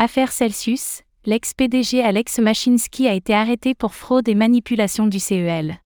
[0.00, 5.80] Affaire Celsius, l'ex-PDG Alex Machinsky a été arrêté pour fraude et manipulation du CEL.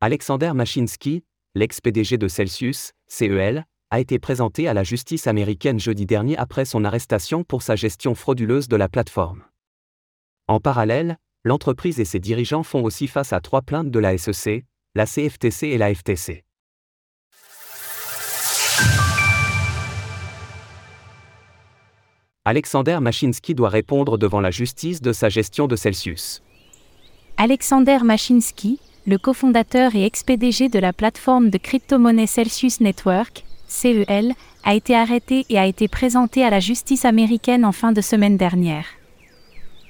[0.00, 1.22] Alexander Machinsky,
[1.54, 6.84] l'ex-PDG de Celsius, CEL, a été présenté à la justice américaine jeudi dernier après son
[6.84, 9.44] arrestation pour sa gestion frauduleuse de la plateforme.
[10.48, 14.64] En parallèle, l'entreprise et ses dirigeants font aussi face à trois plaintes de la SEC,
[14.96, 16.42] la CFTC et la FTC.
[22.44, 26.42] Alexander Machinsky doit répondre devant la justice de sa gestion de Celsius.
[27.36, 34.74] Alexander Machinsky, le cofondateur et ex-PDG de la plateforme de crypto-monnaie Celsius Network, CEL, a
[34.74, 38.86] été arrêté et a été présenté à la justice américaine en fin de semaine dernière.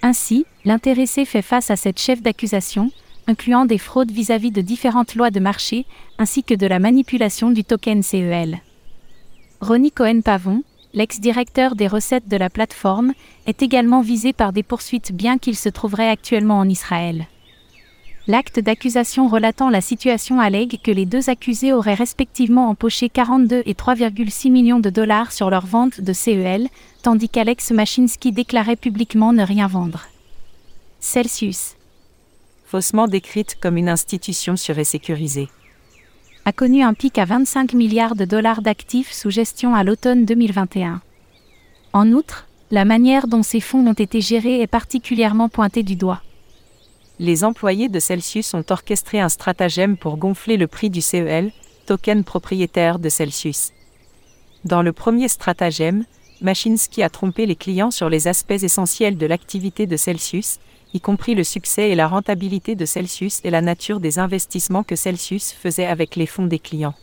[0.02, 2.90] Ainsi, l'intéressé fait face à cette chef d'accusation,
[3.28, 5.86] incluant des fraudes vis-à-vis de différentes lois de marché,
[6.18, 8.60] ainsi que de la manipulation du token CEL.
[9.62, 10.64] Ronnie Cohen-Pavon,
[10.94, 13.12] l'ex-directeur des recettes de la plateforme,
[13.46, 17.26] est également visé par des poursuites bien qu'il se trouverait actuellement en Israël.
[18.28, 23.74] L'acte d'accusation relatant la situation allègue que les deux accusés auraient respectivement empoché 42 et
[23.74, 26.68] 3,6 millions de dollars sur leur vente de CEL,
[27.02, 30.06] tandis qu'Alex Machinsky déclarait publiquement ne rien vendre.
[31.00, 31.74] Celsius.
[32.64, 35.48] Faussement décrite comme une institution sûre et sécurisée.
[36.44, 41.00] A connu un pic à 25 milliards de dollars d'actifs sous gestion à l'automne 2021.
[41.92, 46.22] En outre, la manière dont ces fonds ont été gérés est particulièrement pointée du doigt
[47.22, 51.52] les employés de Celsius ont orchestré un stratagème pour gonfler le prix du CEL,
[51.86, 53.70] token propriétaire de Celsius.
[54.64, 56.04] Dans le premier stratagème,
[56.42, 60.58] Machinsky a trompé les clients sur les aspects essentiels de l'activité de Celsius,
[60.94, 64.96] y compris le succès et la rentabilité de Celsius et la nature des investissements que
[64.96, 66.94] Celsius faisait avec les fonds des clients.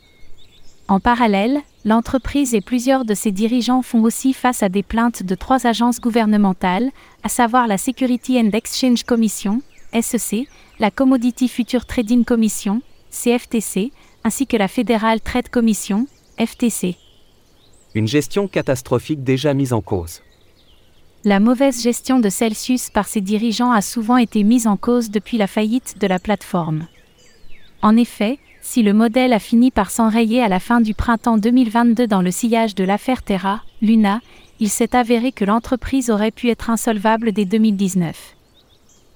[0.88, 5.36] En parallèle, l'entreprise et plusieurs de ses dirigeants font aussi face à des plaintes de
[5.36, 6.90] trois agences gouvernementales,
[7.24, 9.62] à savoir la Security and Exchange Commission,
[10.00, 10.48] SEC,
[10.80, 12.81] la Commodity Future Trading Commission,
[13.12, 13.92] CFTC,
[14.24, 16.97] ainsi que la Federal Trade Commission, FTC.
[17.95, 20.22] Une gestion catastrophique déjà mise en cause.
[21.25, 25.38] La mauvaise gestion de Celsius par ses dirigeants a souvent été mise en cause depuis
[25.38, 26.88] la faillite de la plateforme.
[27.81, 32.07] En effet, si le modèle a fini par s'enrayer à la fin du printemps 2022
[32.07, 34.21] dans le sillage de l'affaire Terra, Luna,
[34.59, 38.35] il s'est avéré que l'entreprise aurait pu être insolvable dès 2019.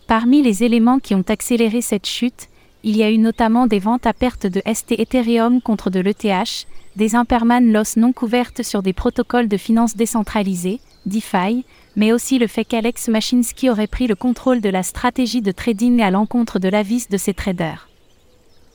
[0.08, 2.50] Parmi les éléments qui ont accéléré cette chute,
[2.84, 6.68] il y a eu notamment des ventes à perte de ST Ethereum contre de l'ETH,
[6.96, 12.48] des imperman loss non couvertes sur des protocoles de finances décentralisées, DeFi, mais aussi le
[12.48, 16.68] fait qu'Alex Machinsky aurait pris le contrôle de la stratégie de trading à l'encontre de
[16.68, 17.90] l'avis de ses traders.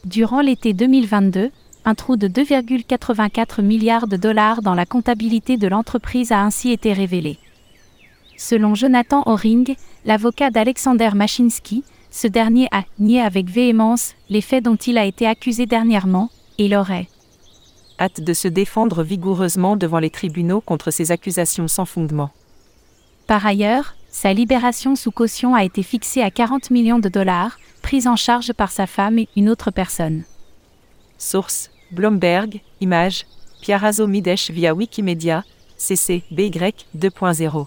[0.04, 1.50] Durant l'été 2022,
[1.84, 6.92] un trou de 2,84 milliards de dollars dans la comptabilité de l'entreprise a ainsi été
[6.92, 7.38] révélé.
[8.36, 14.76] Selon Jonathan Oring, l'avocat d'Alexander Machinsky, ce dernier a nié avec véhémence les faits dont
[14.76, 17.08] il a été accusé dernièrement, et il aurait
[18.00, 22.30] hâte de se défendre vigoureusement devant les tribunaux contre ces accusations sans fondement.
[23.26, 28.06] Par ailleurs, sa libération sous caution a été fixée à 40 millions de dollars, prise
[28.06, 30.24] en charge par sa femme et une autre personne.
[31.18, 33.26] Source Bloomberg, image
[33.60, 35.44] Piarazo Midesh via Wikimedia,
[35.76, 37.66] CC BY 2.0.